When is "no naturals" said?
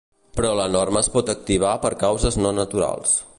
2.45-3.15